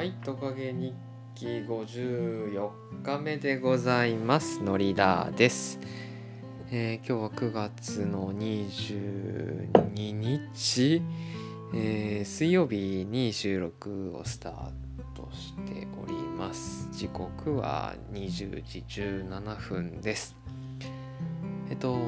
[0.00, 0.94] はい、トカゲ日
[1.34, 2.70] 記54
[3.04, 4.62] 日目でございます。
[4.62, 5.78] のりだです、
[6.70, 11.02] えー今日は9月の22日、
[11.74, 14.70] えー水曜日に収録をスター
[15.14, 16.88] トしております。
[16.92, 20.34] 時刻は20時17分です。
[21.68, 21.98] えっと、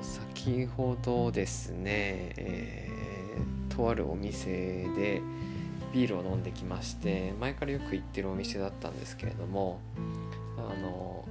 [0.00, 5.20] 先ほどですね、えーとあるお店で、
[5.94, 9.80] ビールを飲んできまして前からよく行ってるお店だったんですけれども
[10.58, 11.24] あの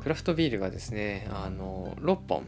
[0.00, 2.46] クラフトビールがですねあの6本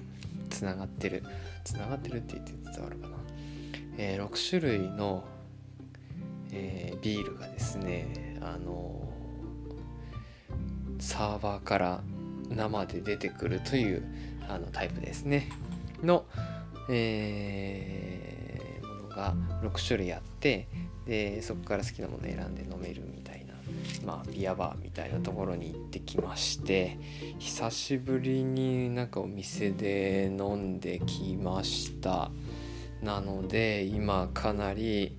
[0.51, 1.25] つながってる
[1.65, 3.17] つながってるって言って伝わるかな、
[3.99, 5.25] えー6種類の、
[6.53, 9.11] えービールがですねあの
[11.01, 12.01] サーバーから
[12.51, 14.05] 生で出てくるという
[14.49, 15.49] あのタイプですね。
[16.05, 16.25] の、
[16.89, 18.36] えー
[19.17, 20.69] が6種類あって
[21.07, 23.55] でそこから好きなもの選んで飲めるみたいな
[24.05, 26.99] まあビアバーみたいなところに行ってきまして
[27.39, 32.31] 久しぶりになんかお店で飲んできました。
[33.03, 35.17] なので今かなり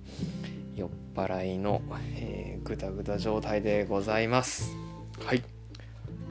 [0.74, 1.80] 酔っ払いの、
[2.16, 4.76] えー、ぐだぐだ状態でございます。
[5.24, 5.42] はい。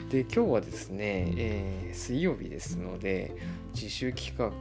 [0.10, 3.36] で今日はですね、えー水曜日ですので
[3.74, 4.52] 自主企画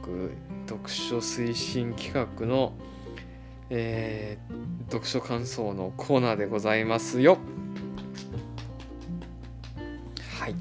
[0.67, 2.73] 読書推進企画の、
[3.69, 7.37] えー読書感想のコーナーでございますよ。
[10.39, 10.55] はい。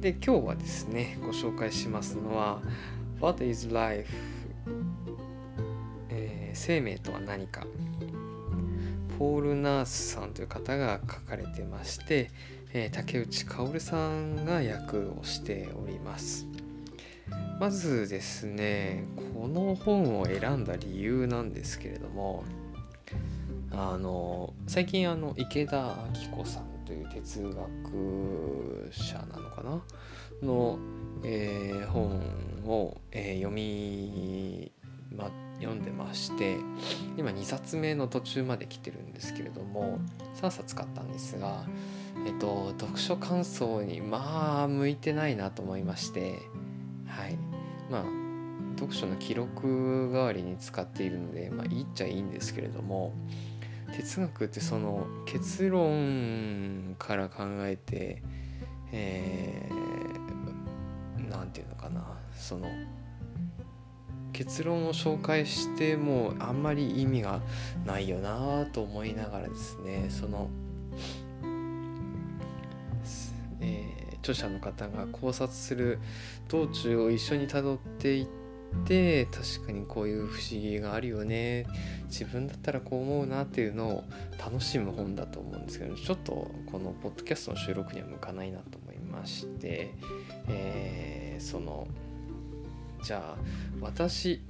[0.00, 2.62] で今日はですねご紹介しますのは
[3.20, 4.08] 「What is life?、
[6.10, 7.66] えー生命とは何か」
[9.18, 12.30] ポール・ナースさんという方が書かれてまして、
[12.72, 16.46] えー竹内薫さんが役をしております。
[17.58, 19.04] まずですね
[19.34, 22.44] この本を選んだ理由なんですけれども
[23.72, 25.96] あの最近あの池田
[26.30, 29.82] 明子さんという哲学者なのかな？
[30.42, 30.78] の、
[31.24, 32.20] えー本
[32.66, 34.70] を、えー読み、
[35.10, 36.56] ま、読んでまして
[37.16, 39.98] 今2冊目の途中まで来てるんですけれども
[40.40, 41.64] 3冊買ったんですが、
[42.26, 46.38] えっと、読書感想にまあ向いてないなと思いまして
[47.06, 47.36] はい。
[47.90, 48.23] まあ
[48.74, 53.12] 読書の記録代わりに使っているので、まあ、いいっちゃいいんですけれども
[53.96, 58.22] 哲学ってその結論から考えて
[58.92, 62.04] えーなんていうのかな
[62.36, 62.68] その
[64.32, 67.40] 結論を紹介してもあんまり意味が
[67.84, 70.48] ないよなと思いながらですねその、
[73.60, 75.98] えー著者の方が考察する
[76.48, 78.43] 道中を一緒にたどっていって
[79.30, 81.66] 確かにこういう不思議があるよね。
[82.08, 84.04] 自分だったらこう思うなっていうのを
[84.38, 89.90] 楽しむ本だと思うんですけどちょっとこのポッドキャストの収録には向かないなと思いまして、
[90.48, 91.88] えーその
[93.02, 93.42] じゃあ
[93.80, 94.40] 私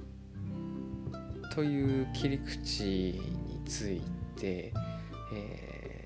[1.53, 4.01] という切り口につい
[4.39, 4.71] て、
[5.33, 6.04] えー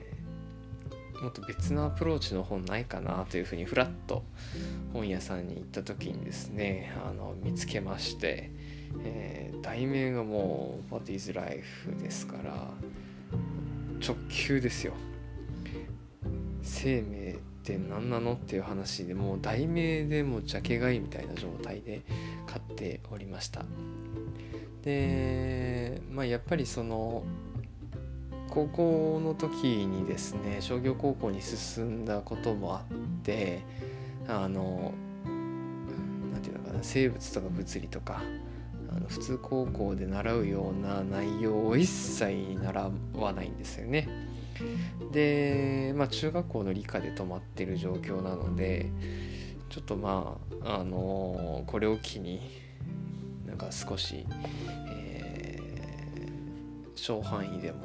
[1.22, 4.24] もっと別のアプローチの本ないかなというふうにふらっと
[4.94, 8.52] 本屋さんに行った時にですねあの見つけまして、
[9.04, 12.68] えー題名がもう「What is Life」ですから
[14.06, 14.94] 直球ですよ。
[16.62, 22.02] 生命って何なのっていう話でもう題名でもうジャケ買いみたいな状態で
[22.46, 23.66] 買っておりました
[24.84, 27.24] でまあやっぱりその
[28.50, 33.64] 高校の時にですね商業高校に進んだこともあって
[34.28, 34.94] あの
[36.32, 38.22] なんていうのかな生物とか物理とか
[38.92, 44.08] あの普通高校で習うような内容を一切習わないんですよね。
[45.12, 48.92] で、まあ、中学校の理科で止まってる状況なので
[49.70, 52.42] ちょっとまああのこれを機に
[53.48, 54.26] なんか少し、
[54.90, 55.20] えー
[57.00, 57.78] 小範囲でも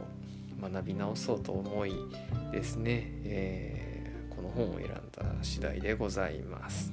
[0.71, 1.95] 学び直そうと思い
[2.53, 3.95] ですね、えー
[4.35, 4.99] この本を選んだ
[5.43, 6.93] 次第でございます。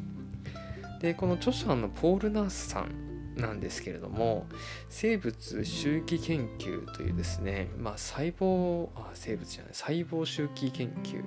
[1.00, 4.45] でこの著者のポール・ナースさんなんですけれども
[4.89, 11.23] 生物周期研究というですね、まあ、細胞あ生物じゃない細胞周期研究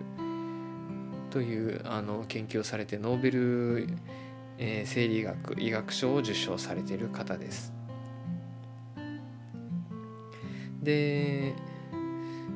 [1.31, 3.89] というあの研究をされてノーベル、
[4.59, 7.73] えー生理学医学賞を受賞されている方です。
[10.81, 11.55] で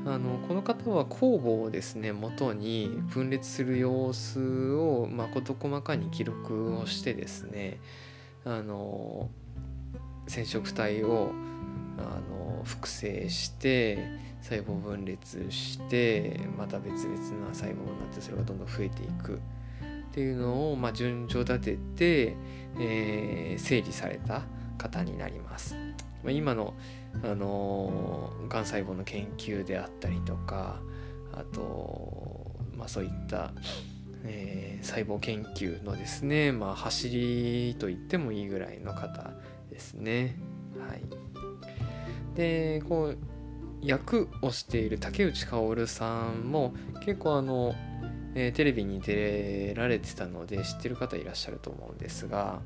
[0.09, 7.79] あのこの方は酵母をですね元に分裂する様子を、まあ、事細かに記録をしてですね
[8.47, 9.29] あの
[10.27, 11.33] 染色体を
[11.99, 13.99] あの複製して
[14.41, 19.41] 細胞分裂してまた別々な細胞になってそれがどんどん増えていくっ
[20.13, 22.37] ていうのを、まあ、順序立てて、
[22.81, 24.43] えー、整理された
[24.79, 25.88] 方になります。
[26.23, 26.75] ま、今の、
[27.23, 30.81] あのー、がん細胞の研究であったりとか
[31.33, 33.53] あと、まあ、そういった、
[34.25, 39.33] えー、細胞研究のですね、まあ、走りと言ってもいいぐらいの方
[39.71, 40.37] ですね。
[40.79, 41.03] はい、
[42.37, 43.19] でこう
[43.81, 46.75] 役をしている竹内薫さんも
[47.05, 47.75] 結構あの、
[48.35, 52.61] えー、テレビに出られてたので知ってる方いらっしゃると思うんですが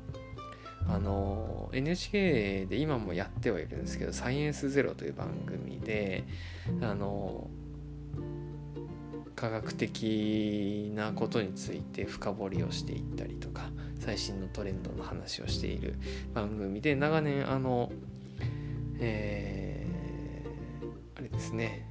[0.87, 6.23] あの NHK で今もやってはいるんですけど「サイエンスゼロという番組で
[6.81, 7.49] あの
[9.35, 15.95] 科学的なことについて深掘りをしていったりとか最新のトレンドの話をしている
[16.33, 17.91] 番組で長年あの、
[18.99, 21.89] えー、あれですね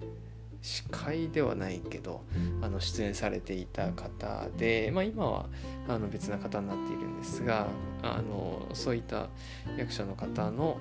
[0.62, 2.24] 司会ではないけど
[2.62, 5.46] あの出演されていた方で、まあ、今は
[5.88, 7.66] あの別な方になっているんですが
[8.02, 9.28] あのそういった
[9.76, 10.78] 役者の方の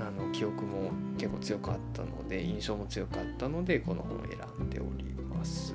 [0.00, 5.74] あの記憶も結構強かったので印象も強かったのでこの本を選んでおります。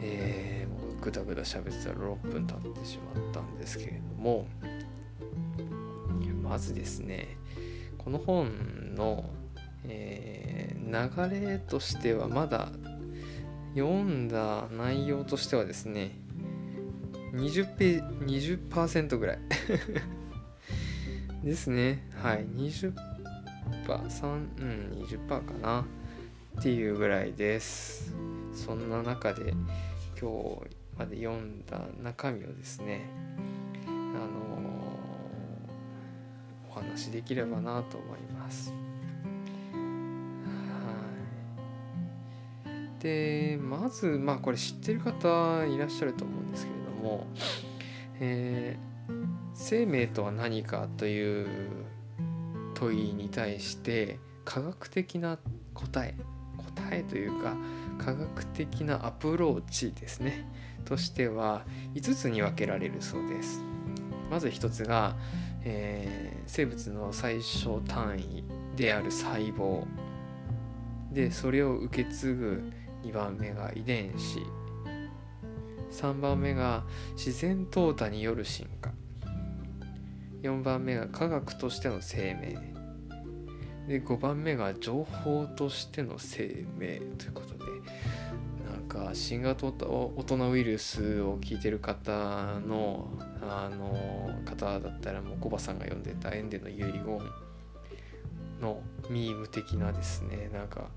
[0.00, 4.46] えー、もうぐだぐだ喋ってたら6分経ってしまったんですけれども
[6.42, 7.38] まずですね
[7.98, 9.24] この本の、
[9.86, 12.70] えー、流れとしてはまだ
[13.74, 16.18] 読んだ内容としてはですね
[17.34, 19.38] 20ペ20%ぐらい。
[21.42, 22.08] ですね。
[22.22, 22.46] はい。
[22.46, 22.94] 20%、
[23.84, 25.84] 3うん、20%かな。
[26.58, 28.14] っていうぐらいです。
[28.52, 29.52] そんな中で
[30.20, 33.10] 今日まで読んだ中身をですね
[33.88, 38.72] あのー、お話しできればなと思います。
[43.04, 47.26] でまずまあこれ知ってる方いらっしゃると思うんですけれども、
[48.18, 49.12] えー、
[49.52, 51.46] 生命とは何かという
[52.72, 55.38] 問いに対して科学的な
[55.74, 56.14] 答え
[56.56, 57.54] 答えというか
[57.98, 60.50] 科学的なアプローチですね。
[60.86, 63.62] としては5つに分けられるそうです。
[64.30, 65.14] まず1つが、
[65.62, 68.44] えー、生物の最小単位
[68.76, 69.84] である細胞。
[71.12, 72.72] でそれを受け継ぐ
[73.04, 74.40] 2番目が遺伝子。
[75.90, 78.92] 3番目が自然淘汰による進化。
[80.42, 82.58] 4番目が科学としての生命。
[83.86, 87.00] で5番目が情報としての生命。
[87.18, 87.64] ということで
[88.70, 93.08] なんか新型大人ウイルスを聞いてる方の
[93.42, 96.92] あの方だったらもうコバさんが読んでた「エンデの遺言」
[98.60, 100.88] のミーム的なですねなんか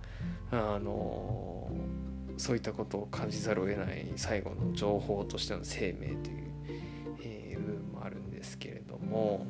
[0.51, 1.69] あの
[2.38, 6.51] そういったことを感じざるを得ない最後の情報としての生命という、
[7.24, 9.45] えー、部分もあるんですけれども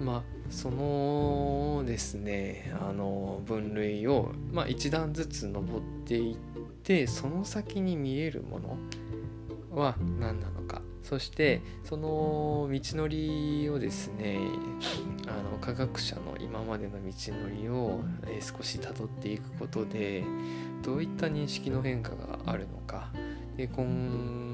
[0.00, 6.36] まあそのですねあの分類を、まあ、一段ずつ登っていっ
[6.82, 8.76] てその先に見えるもの
[9.78, 10.82] は何なのか。
[11.02, 14.38] そしてその道のりをですね
[15.26, 20.22] あの科学者の今までの道のりを、え少したどっていくことで
[20.82, 23.10] どういった認識の変化があるのか。
[23.56, 24.47] で今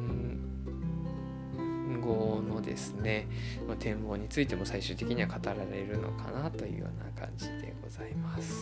[2.65, 3.27] ですね、
[3.69, 8.55] ま展望についても最終的には語られるのかなというような感じでございます。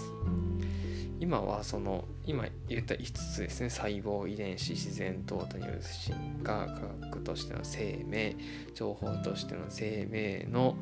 [1.23, 8.35] 今はその今言った5つですね細胞遺伝子自然淘汰による進化科学としての生命
[8.75, 10.75] 情報としての生命の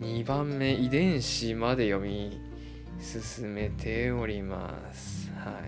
[0.00, 2.40] 2番目遺伝子まで読み
[2.98, 5.30] 進めております。
[5.36, 5.60] は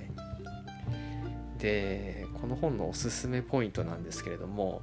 [1.58, 4.82] い、でこの本のおすすめポイントなんですけれども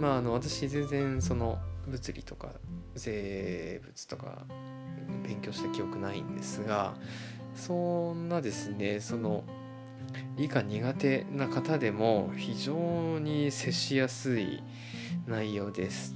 [0.00, 2.50] まああの私全然その物理とか
[2.96, 4.44] 生物とか
[5.22, 6.94] 勉強した記憶ないんですが
[7.54, 9.44] そんなですねその
[10.36, 14.62] 理科苦手な方でも非常に接しやすい
[15.26, 16.14] 内容です。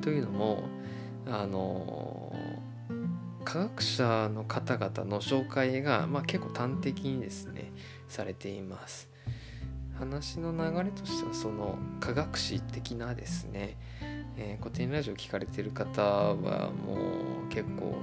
[0.00, 0.64] というのも
[1.26, 2.32] あの
[3.44, 7.72] 科学者の方々の紹介が、まあ、結構端的にですね
[8.08, 9.08] されています。
[9.98, 13.76] 話の流れとしてはその科学史的なですね、
[14.36, 16.96] えー、古典ラジオ聞かれてる方はも
[17.46, 17.96] う結構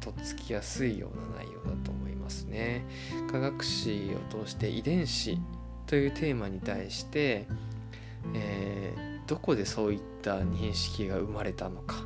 [0.00, 2.84] とっつきやすいような内容だと思いますね。
[3.30, 5.38] 科学史を通して遺伝子
[5.86, 7.46] というテーマに対して、
[8.34, 8.92] え
[9.26, 12.04] どこでそういった認識が生まれたのか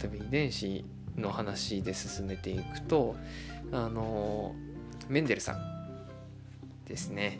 [0.00, 0.84] 例えば遺伝子
[1.16, 3.16] の話で進めていくと
[3.72, 4.54] あの
[5.08, 5.58] メンデルさん
[6.86, 7.38] ですね。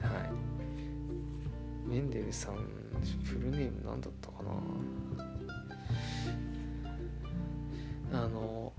[0.00, 1.88] はい。
[1.88, 2.54] メンデルさん
[3.24, 4.50] フルネーム何だったかな。
[8.24, 8.72] あの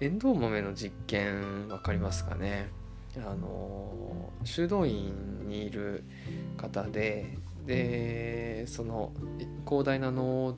[0.00, 2.68] エンドウ豆の実験分かりますかね。
[3.16, 6.04] あの修道院にいる
[6.56, 9.12] 方ででその
[9.66, 10.56] 広大な農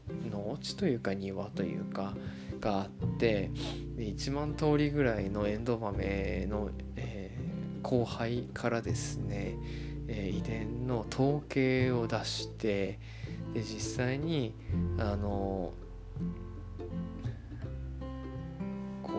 [0.53, 2.15] 農地というか庭というか
[2.61, 3.51] があって
[3.97, 9.57] 1万通りぐらいのエンドウ豆の、えー、後輩からですね、
[10.09, 12.99] えー、遺伝の統計を出して
[13.55, 14.55] で実際に
[14.99, 15.73] あの
[19.03, 19.13] こ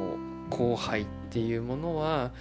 [0.49, 2.31] う後輩っていうものは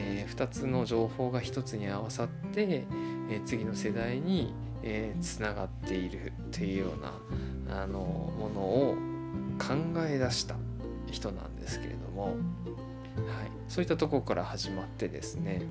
[0.00, 2.84] えー、2つの情報が1つに合わさって、
[3.30, 4.54] えー、次の世代に、
[5.20, 7.12] つながっているというような
[7.70, 8.96] あのものを
[9.58, 9.74] 考
[10.06, 10.56] え出した
[11.10, 12.34] 人なんですけれども、はい、
[13.68, 15.62] そういったところから始まってですね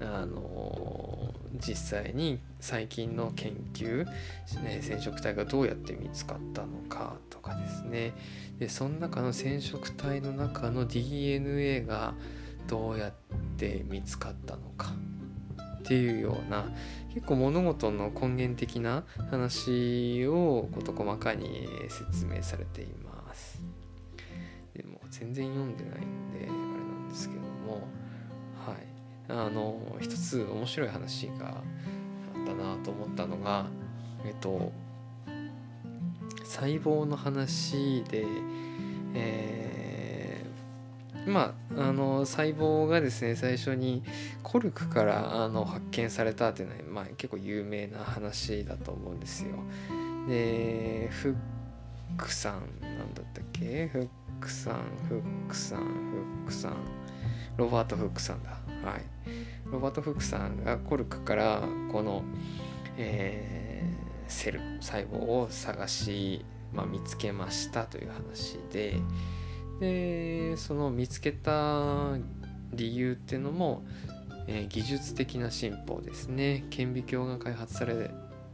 [0.00, 4.04] あの実際に最近の研究、
[4.62, 8.12] ね、染色体がどうやって見つかったのかとかですね。
[8.58, 12.14] でその中の染色体の中の DNA が
[12.68, 13.12] どうやっ
[13.56, 14.92] て見つかったのか
[15.78, 16.66] っていうような
[17.18, 23.60] 結構物事の根源的な話を事細かに説明されています。
[24.72, 27.88] でも全然読んでないんであれなんですけども。
[28.64, 28.76] はい。
[29.30, 31.62] あの一つ面白い話があ
[32.40, 33.66] ったなと思ったのが
[34.24, 34.70] えっと
[36.44, 38.24] 細胞の話で
[39.14, 44.02] えーまあ、あの細胞がですね最初に
[44.42, 49.50] コルクからあの発見されたっていうのは、まあ、結構有名な話だと思うんですよ。
[50.28, 51.36] でフ
[52.16, 53.88] ックさんなんだったっけ？
[53.88, 54.08] フッ
[54.40, 54.74] クさん
[55.08, 55.84] フックさんフ
[56.44, 56.76] ックさん
[57.56, 58.50] ロバート・フックさんだ。
[58.50, 59.02] はい。
[59.70, 62.22] ロバート・フックさんがコルクからこの、
[62.96, 69.00] えー、セル細胞を探し、まあ、見つけましたという話で。
[69.80, 72.16] でその見つけた
[72.72, 73.84] 理由っていうのも、
[74.46, 78.10] えー、技術的な進歩ですね顕微鏡が開発され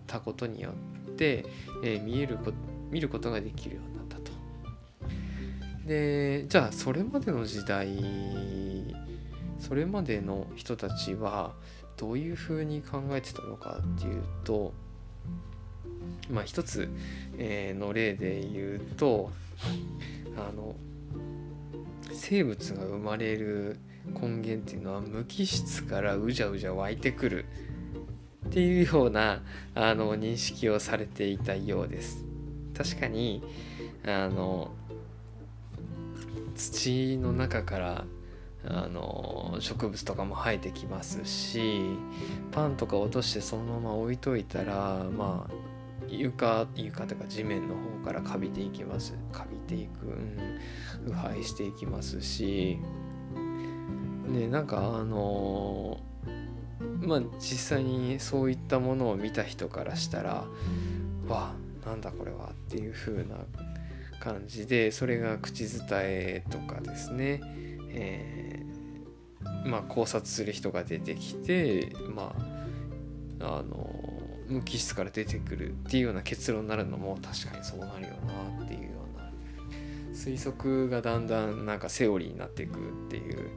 [0.07, 1.47] たことによって、
[1.83, 2.53] えー、見えるこ
[2.91, 4.31] 見ることができるようになったと。
[5.87, 7.89] でじゃあそれまでの時代
[9.59, 11.55] それまでの人たちは
[11.97, 14.73] どういうふうに考えてたのかっていうと
[16.31, 16.89] まあ一つ、
[17.39, 19.31] えー、の例で言うと
[20.37, 20.75] あの
[22.15, 27.45] 生物が生まれる根源っていうのは無機質からうじゃうじゃ湧いてくる
[28.47, 29.43] っていうような
[29.75, 32.25] あの認識をされていたようです。
[32.77, 33.43] 確かに
[34.07, 34.71] あの
[36.55, 38.05] 土の中から
[38.67, 41.83] あの植物とかも生えてきますし
[42.51, 45.53] パンとか落としてそのまま置いといたらまあ
[46.09, 49.15] 床床とか地面の方からカビていきます。
[49.33, 52.79] カビていく、うん、腐敗していきますし。
[54.35, 56.01] ねなんかあの
[57.01, 60.45] まあ実際にそういったものを見た人からしたら
[61.29, 61.55] わ
[61.87, 63.37] なんだこれはっていう風な
[64.21, 67.41] 感じでそれが口伝えとかですね、
[67.91, 72.35] えー、まあ考察する人が出てきてま
[73.41, 74.04] ああの
[74.49, 79.31] 無機質から出てくるっていうような結論になるのも確かにそうなるよなっていうような
[80.13, 83.51] 推測がだんだんなんかセオリーになっていくっていう、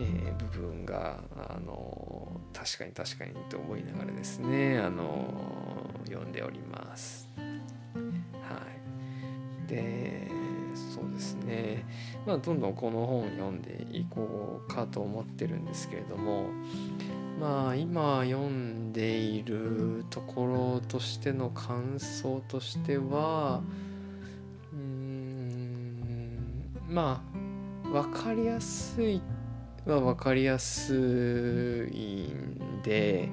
[0.00, 5.26] えー、部分があの確かに確かにと思いながらですねあの
[6.06, 7.28] 読んでおります。
[7.36, 8.60] は
[9.66, 10.28] い、で
[10.74, 11.84] そうですね
[12.26, 16.48] まあどんどんこの本読んでいこうかと思ってるんですけれども
[17.38, 23.62] まあ今読んでいるところとしての感想としては
[24.72, 26.38] うん
[26.88, 29.20] まあ分かりやすい
[29.84, 33.28] は分かりやすいんで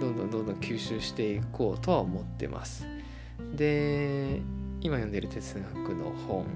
[0.00, 2.86] どんどんどんどん吸収していこうとは思ってます。
[3.54, 4.40] で
[4.80, 6.46] 今読んでる哲学の本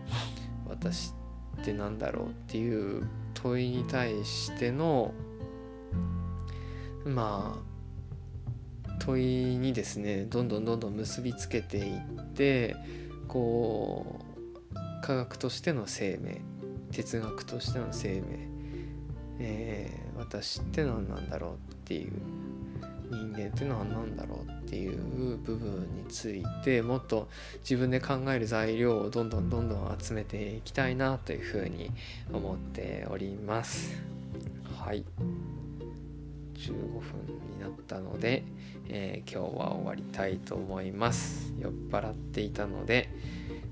[0.68, 1.12] 「私
[1.60, 5.12] って何だろう?」っていう問いに対しての
[7.04, 7.70] まあ
[9.00, 12.00] 問いにですねどんどんどんどん結びつけていっ
[12.34, 12.76] て
[13.28, 14.20] こ
[14.72, 16.40] う科学としての生命
[16.92, 18.48] 哲学としての生命、
[19.38, 22.12] えー、私って何なんだろうっていう
[23.10, 27.28] 人間っていうのは何だろうっていう部分についてもっと
[27.60, 31.90] 自分で考える材料をどんどんどんどん集めていきたいなというふうに
[32.32, 34.00] 思っております。
[34.78, 35.04] はい。
[36.60, 38.44] 15分になったので、
[38.88, 41.52] えー、今日は終わりたいと思います。
[41.58, 43.08] 酔っ払っていたので、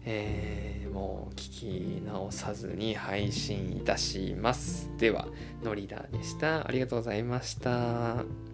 [0.05, 4.91] えー、もう聞き直さずに配信いたします。
[4.97, 5.29] では
[5.63, 6.67] ノリダーでした。
[6.67, 8.48] ありがとうございました。